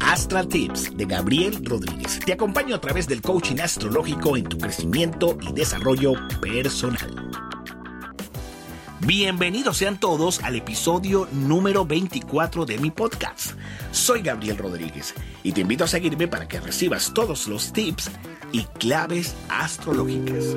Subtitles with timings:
[0.00, 2.18] Astral Tips de Gabriel Rodríguez.
[2.24, 7.30] Te acompaño a través del coaching astrológico en tu crecimiento y desarrollo personal.
[9.00, 13.52] Bienvenidos sean todos al episodio número 24 de mi podcast.
[13.92, 15.14] Soy Gabriel Rodríguez
[15.44, 18.10] y te invito a seguirme para que recibas todos los tips
[18.52, 20.56] y claves astrológicas.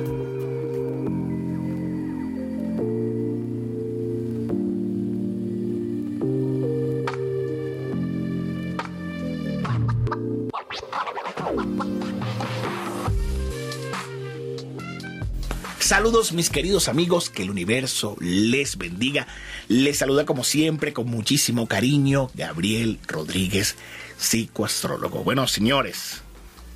[16.12, 19.26] Mis queridos amigos, que el universo les bendiga.
[19.68, 23.76] Les saluda como siempre con muchísimo cariño Gabriel Rodríguez,
[24.18, 25.24] psicoastrólogo.
[25.24, 26.20] Bueno, señores,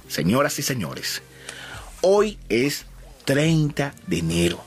[0.08, 1.22] señoras y señores,
[2.00, 2.86] hoy es
[3.26, 4.64] 30 de enero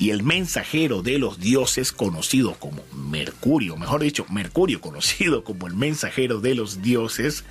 [0.00, 5.74] y el mensajero de los dioses conocido como Mercurio, mejor dicho, Mercurio conocido como el
[5.74, 7.44] mensajero de los dioses,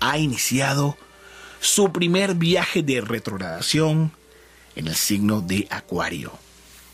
[0.00, 0.98] ha iniciado
[1.60, 4.12] su primer viaje de retrogradación
[4.76, 6.32] en el signo de Acuario.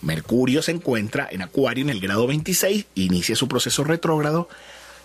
[0.01, 4.49] Mercurio se encuentra en Acuario en el grado 26, inicia su proceso retrógrado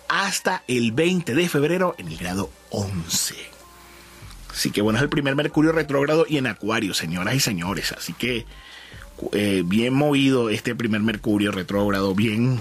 [0.08, 3.34] hasta el 20 de febrero en el grado 11.
[4.50, 7.92] Así que bueno, es el primer Mercurio retrógrado y en Acuario, señoras y señores.
[7.92, 8.46] Así que
[9.32, 12.60] eh, bien movido este primer Mercurio retrógrado, bien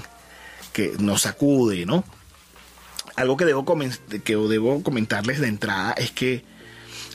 [0.74, 2.04] que nos sacude, ¿no?
[3.16, 3.66] Algo que debo,
[4.24, 6.44] que debo comentarles de entrada es que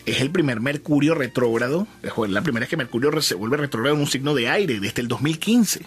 [0.06, 1.86] es el primer Mercurio retrógrado.
[2.28, 5.08] La primera vez que Mercurio se vuelve retrógrado en un signo de aire desde el
[5.08, 5.82] 2015.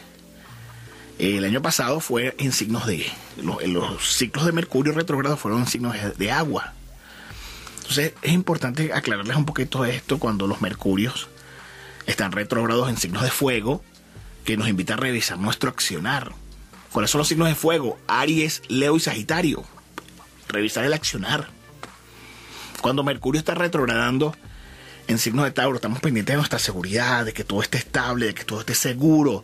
[1.20, 3.06] El año pasado fue en signos de.
[3.38, 6.74] Los, ciclos de Mercurio retrógrado fueron en signos de, agua.
[7.78, 11.30] Entonces es importante aclararles un poquito esto cuando los Mercurios
[12.06, 13.84] están retrógrados en signos de fuego,
[14.44, 16.34] que nos invita a revisar nuestro accionar.
[16.92, 17.98] ¿Cuáles son los signos de fuego?
[18.08, 19.64] Aries, Leo y Sagitario.
[20.48, 21.50] Revisar el accionar
[22.86, 24.36] cuando Mercurio está retrogradando
[25.08, 28.36] en signos de Tauro, estamos pendientes de nuestra seguridad, de que todo esté estable, de
[28.36, 29.44] que todo esté seguro.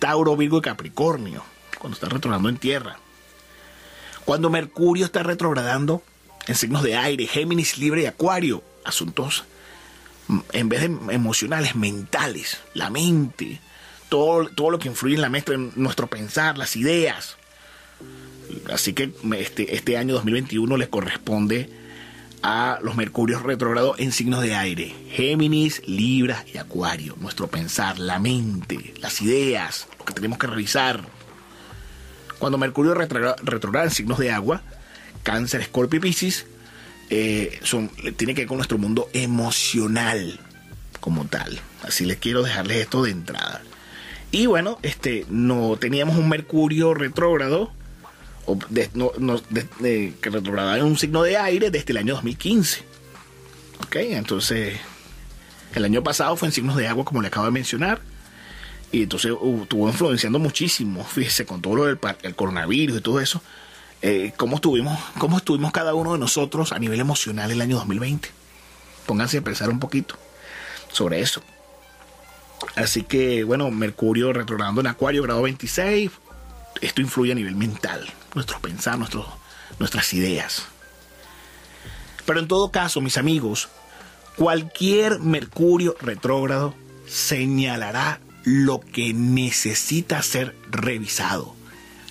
[0.00, 1.44] Tauro, Virgo y Capricornio,
[1.78, 2.98] cuando está retrogradando en tierra.
[4.24, 6.02] Cuando Mercurio está retrogradando
[6.48, 9.44] en signos de aire, Géminis, Libre y Acuario, asuntos
[10.26, 13.60] mm, en vez de emocionales, mentales, la mente,
[14.08, 17.36] todo, todo lo que influye en la mente, en nuestro pensar, las ideas.
[18.68, 21.78] Así que este, este año 2021 le corresponde
[22.42, 27.16] a los mercurios retrógrados en signos de aire, Géminis, Libra y Acuario.
[27.20, 31.02] Nuestro pensar, la mente, las ideas, lo que tenemos que revisar.
[32.38, 34.62] Cuando Mercurio retrograda en signos de agua,
[35.22, 36.46] Cáncer, Escorpio y Piscis,
[37.10, 37.60] eh,
[38.16, 40.40] tiene que ver con nuestro mundo emocional
[41.00, 41.60] como tal.
[41.82, 43.62] Así les quiero dejarles esto de entrada.
[44.32, 47.72] Y bueno, este, no teníamos un Mercurio retrógrado
[48.58, 52.82] que retrogradaba en un signo de aire desde el año 2015.
[53.84, 54.78] Ok, entonces
[55.74, 58.00] el año pasado fue en signos de agua, como le acabo de mencionar.
[58.92, 63.20] Y entonces uh, estuvo influenciando muchísimo, fíjese, con todo lo del el coronavirus y todo
[63.20, 63.40] eso.
[64.02, 68.30] Eh, cómo, estuvimos, cómo estuvimos cada uno de nosotros a nivel emocional el año 2020.
[69.06, 70.16] Pónganse a pensar un poquito
[70.90, 71.42] sobre eso.
[72.76, 76.10] Así que, bueno, Mercurio retrogradando en Acuario, grado 26.
[76.80, 78.98] Esto influye a nivel mental nuestros pensar,
[79.78, 80.64] nuestras ideas.
[82.24, 83.68] Pero en todo caso, mis amigos,
[84.36, 86.74] cualquier Mercurio retrógrado
[87.06, 91.54] señalará lo que necesita ser revisado,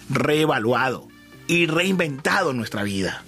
[0.09, 1.08] reevaluado
[1.47, 3.24] y reinventado en nuestra vida.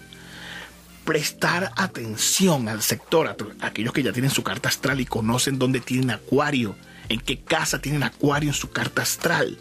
[1.05, 5.79] Prestar atención al sector, a aquellos que ya tienen su carta astral y conocen dónde
[5.79, 6.75] tienen acuario,
[7.09, 9.57] en qué casa tienen acuario en su carta astral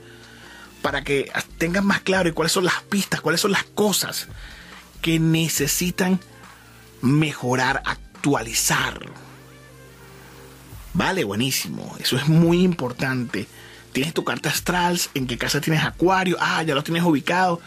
[0.83, 4.29] para que tengan más claro cuáles son las pistas, cuáles son las cosas
[5.01, 6.21] que necesitan
[7.03, 9.01] mejorar, actualizar.
[10.93, 11.97] Vale, buenísimo.
[12.01, 13.47] Eso es muy importante.
[13.93, 17.61] Tienes tu carta astral, en qué casa tienes acuario, ah, ya lo tienes ubicado.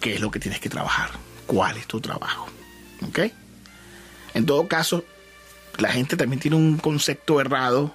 [0.00, 1.10] ¿Qué es lo que tienes que trabajar?
[1.46, 2.48] ¿Cuál es tu trabajo?
[3.06, 3.20] ¿Ok?
[4.34, 5.04] En todo caso,
[5.78, 7.94] la gente también tiene un concepto errado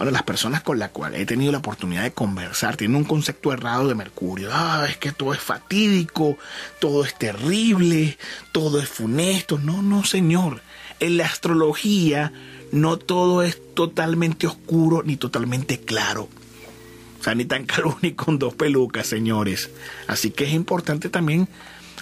[0.00, 3.52] bueno, las personas con las cuales he tenido la oportunidad de conversar tienen un concepto
[3.52, 4.48] errado de Mercurio.
[4.50, 6.38] Ah, es que todo es fatídico,
[6.78, 8.16] todo es terrible,
[8.50, 9.58] todo es funesto.
[9.58, 10.62] No, no, señor.
[11.00, 12.32] En la astrología
[12.72, 16.30] no todo es totalmente oscuro ni totalmente claro.
[17.20, 19.68] O sea, ni tan calvo ni con dos pelucas, señores.
[20.06, 21.46] Así que es importante también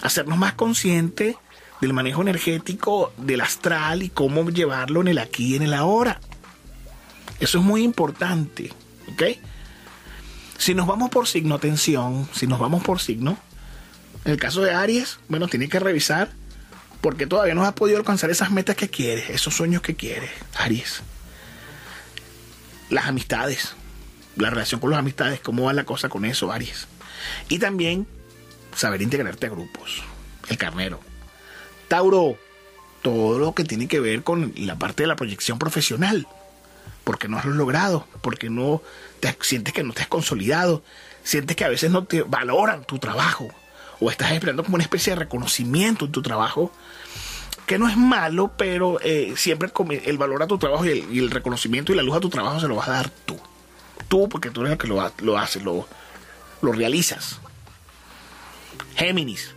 [0.02, 1.34] hacernos más conscientes
[1.80, 6.20] del manejo energético del astral y cómo llevarlo en el aquí y en el ahora.
[7.40, 8.72] Eso es muy importante,
[9.12, 9.22] ¿ok?
[10.58, 13.38] Si nos vamos por signo, atención, si nos vamos por signo,
[14.24, 16.30] En el caso de Aries, bueno, tiene que revisar
[17.00, 21.02] porque todavía no has podido alcanzar esas metas que quieres, esos sueños que quieres, Aries.
[22.90, 23.74] Las amistades,
[24.36, 26.88] la relación con las amistades, cómo va la cosa con eso, Aries.
[27.48, 28.06] Y también
[28.74, 30.02] saber integrarte a grupos,
[30.48, 31.00] el carnero.
[31.86, 32.36] Tauro,
[33.02, 36.26] todo lo que tiene que ver con la parte de la proyección profesional.
[37.08, 38.82] Porque no has logrado, porque no
[39.20, 40.82] te sientes que no te has consolidado,
[41.22, 43.48] sientes que a veces no te valoran tu trabajo
[43.98, 46.70] o estás esperando como una especie de reconocimiento en tu trabajo,
[47.64, 49.72] que no es malo, pero eh, siempre
[50.04, 52.68] el valor a tu trabajo y el, reconocimiento y la luz a tu trabajo se
[52.68, 53.40] lo vas a dar tú.
[54.08, 55.86] Tú, porque tú eres el que lo, lo haces, lo,
[56.60, 57.40] realizas.
[58.96, 59.54] Géminis.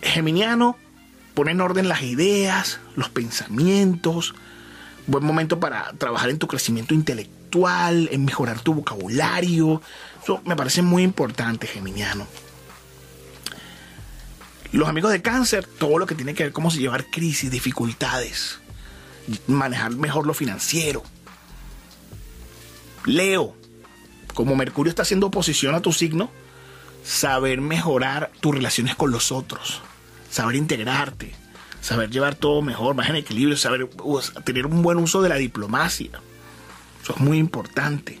[0.00, 0.78] Geminiano
[1.34, 4.34] pone en orden las ideas, los pensamientos.
[5.08, 9.80] Buen momento para trabajar en tu crecimiento intelectual, en mejorar tu vocabulario.
[10.22, 12.26] Eso me parece muy importante, Geminiano.
[14.70, 18.58] Los amigos de cáncer, todo lo que tiene que ver cómo se llevar crisis, dificultades,
[19.46, 21.02] manejar mejor lo financiero.
[23.06, 23.56] Leo,
[24.34, 26.30] como Mercurio está haciendo oposición a tu signo,
[27.02, 29.80] saber mejorar tus relaciones con los otros,
[30.30, 31.34] saber integrarte,
[31.88, 33.88] saber llevar todo mejor, más en equilibrio, saber
[34.44, 36.10] tener un buen uso de la diplomacia.
[37.02, 38.20] Eso es muy importante.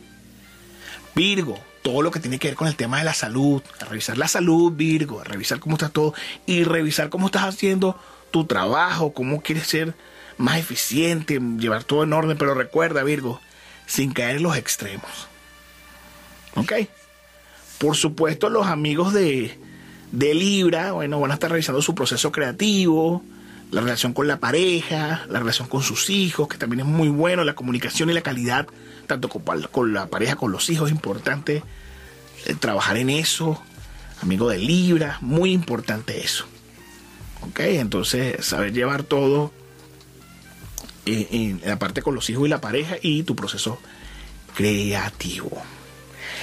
[1.14, 4.26] Virgo, todo lo que tiene que ver con el tema de la salud, revisar la
[4.26, 6.14] salud, Virgo, revisar cómo está todo
[6.46, 8.00] y revisar cómo estás haciendo
[8.30, 9.94] tu trabajo, cómo quieres ser
[10.38, 13.38] más eficiente, llevar todo en orden, pero recuerda, Virgo,
[13.84, 15.28] sin caer en los extremos.
[16.54, 16.72] ¿Ok?
[17.76, 19.58] Por supuesto, los amigos de,
[20.10, 23.22] de Libra, bueno, van a estar revisando su proceso creativo,
[23.70, 27.44] la relación con la pareja, la relación con sus hijos, que también es muy bueno,
[27.44, 28.66] la comunicación y la calidad,
[29.06, 31.62] tanto con, la pareja, con los hijos, es importante
[32.46, 33.62] eh, trabajar en eso.
[34.22, 36.46] Amigo de Libra, muy importante eso.
[37.42, 37.60] ¿Ok?
[37.60, 39.52] Entonces, saber llevar todo
[41.06, 43.78] eh, en la parte con los hijos y la pareja y tu proceso
[44.54, 45.50] creativo.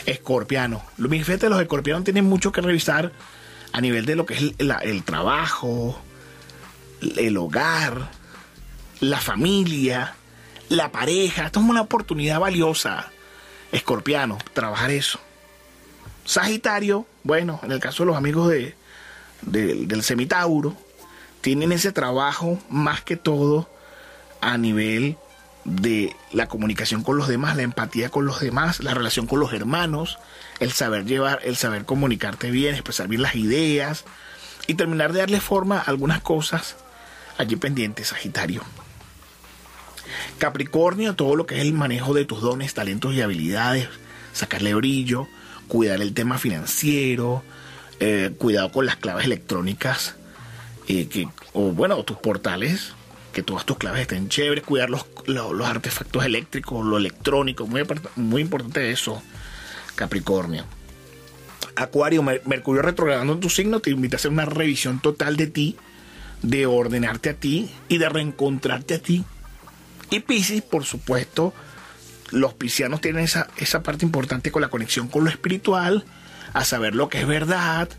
[0.05, 0.83] Escorpiano.
[0.97, 3.11] De los escorpianos tienen mucho que revisar
[3.73, 5.99] a nivel de lo que es el, trabajo,
[7.17, 8.09] el hogar,
[8.99, 10.15] la familia,
[10.69, 11.45] la pareja.
[11.45, 13.11] Esto es una oportunidad valiosa,
[13.71, 15.19] escorpiano, trabajar eso.
[16.25, 18.75] Sagitario, bueno, en el caso de los amigos de,
[19.41, 20.75] del semitauro,
[21.41, 23.69] tienen ese trabajo más que todo
[24.41, 25.17] a nivel
[25.63, 29.53] de la comunicación con los demás, la empatía con los demás, la relación con los
[29.53, 30.19] hermanos,
[30.59, 34.05] el saber llevar, el saber comunicarte bien, expresar bien las ideas
[34.67, 36.75] y terminar de darle forma a algunas cosas
[37.37, 38.61] allí pendientes, Sagitario.
[40.37, 43.87] Capricornio, todo lo que es el manejo de tus dones, talentos y habilidades,
[44.33, 45.27] sacarle brillo,
[45.67, 47.43] cuidar el tema financiero,
[47.99, 50.15] eh, cuidado con las claves electrónicas,
[50.87, 52.93] eh, que, o bueno, tus portales,
[53.33, 57.83] que todas tus claves estén chéveres, cuidar los, los, artefactos eléctricos, lo electrónico, muy,
[58.15, 59.21] muy importante eso,
[59.95, 60.65] Capricornio.
[61.75, 65.75] Acuario, Mercurio retrogradando en tu signo te invita a hacer una revisión total de ti,
[66.45, 69.23] de ordenarte a ti y de reencontrarte a ti.
[70.11, 71.53] Y Pisces, por supuesto,
[72.31, 76.05] los piscianos tienen esa, esa parte importante con la conexión con lo espiritual,
[76.53, 77.89] a saber lo que es verdad,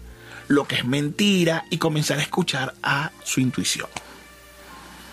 [0.48, 3.88] lo que es mentira y comenzar a escuchar a su intuición.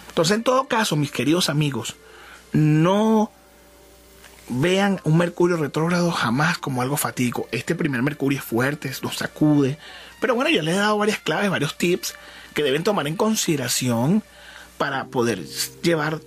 [0.10, 1.96] Entonces, en todo caso, mis queridos amigos,
[2.51, 3.31] no
[4.48, 7.48] vean un Mercurio retrógrado jamás como algo fatídico.
[7.51, 9.79] Este primer Mercurio es fuerte, nos sacude.
[10.24, 12.15] Pero bueno, yo les he dado varias claves, varios tips
[12.53, 14.24] que deben tomar en consideración
[14.77, 15.46] para poder
[15.82, 16.22] llevar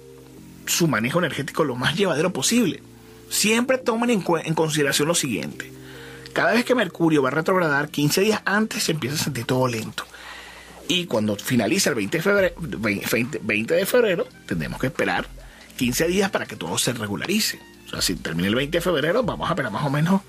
[0.66, 2.82] su manejo energético lo más llevadero posible.
[3.30, 5.72] Siempre tomen en, consideración lo siguiente.
[6.34, 9.66] Cada vez que Mercurio va a retrogradar, 15 días antes se empieza a sentir todo
[9.66, 10.04] lento.
[10.88, 15.26] Y cuando finaliza el 20 de febrero, 20, de febrero tendremos que esperar
[15.78, 17.58] 15 días para que todo se regularice.
[17.86, 20.20] O sea, si termina el 20 de febrero, vamos a esperar más o menos.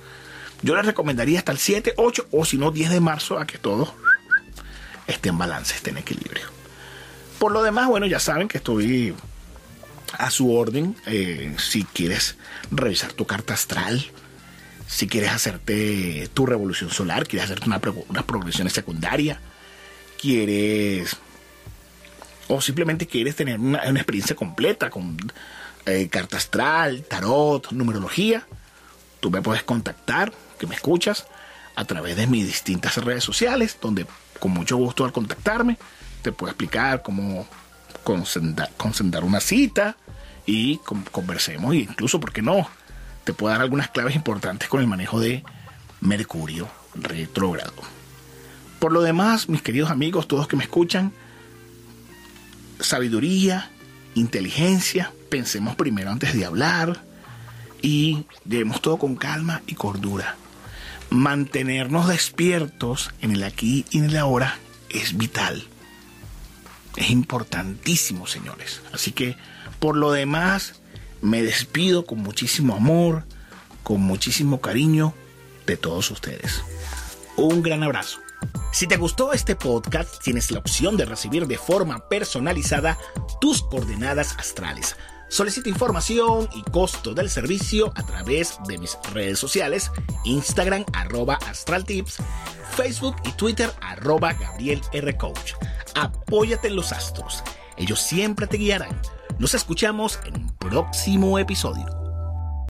[0.62, 3.58] Yo les recomendaría hasta el 7, 8 o si no 10 de marzo a que
[3.58, 3.94] todo
[5.08, 6.46] esté en balance, esté en equilibrio.
[7.40, 9.14] Por lo demás, bueno, ya saben que estoy
[10.18, 10.96] a su orden.
[11.06, 12.36] Eh, si quieres
[12.72, 14.06] revisar tu carta astral,
[14.88, 19.38] si quieres hacerte tu revolución solar, quieres hacerte una, unas progresiones secundarias
[20.18, 21.16] quieres
[22.48, 25.18] o simplemente quieres tener una, experiencia completa con
[25.86, 28.48] eh, carta astral, tarot, numerología,
[29.20, 31.28] tú me puedes contactar, que me escuchas,
[31.76, 34.08] a través de mis distintas redes sociales, donde
[34.40, 35.78] con mucho gusto al contactarme
[36.24, 37.48] te puedo explicar cómo
[38.04, 39.96] concentrar, una cita
[40.46, 40.78] y
[41.12, 42.68] conversemos, e incluso, ¿por qué no?
[43.24, 45.44] Te puedo dar algunas claves importantes con el manejo de
[46.02, 47.74] Mercurio retrógrado.
[48.80, 51.12] Por lo demás, mis queridos amigos, todos que me escuchan,
[52.80, 53.70] sabiduría,
[54.16, 57.02] inteligencia, pensemos primero antes de hablar
[57.82, 60.36] y llevemos todo con calma y cordura.
[61.10, 64.60] Mantenernos despiertos en el aquí y en el ahora
[64.90, 65.66] es vital.
[66.96, 68.82] Es importantísimo, señores.
[68.92, 69.38] Así que,
[69.80, 70.82] por lo demás,
[71.22, 73.24] me despido con muchísimo amor,
[73.84, 75.14] con muchísimo cariño
[75.66, 76.64] de todos ustedes.
[77.36, 78.20] Un gran abrazo.
[78.74, 82.98] Si te gustó este podcast, tienes la opción de recibir de forma personalizada
[83.40, 84.96] tus coordenadas astrales.
[85.30, 89.92] Solicita información y costo del servicio a través de mis redes sociales,
[90.24, 92.18] Instagram arroba astraltips,
[92.76, 95.18] Facebook y Twitter arroba Gabriel R.
[95.18, 95.54] Coach.
[95.96, 97.44] Apóyate en los astros,
[97.76, 99.02] ellos siempre te guiarán.
[99.38, 101.97] Nos escuchamos en un próximo episodio.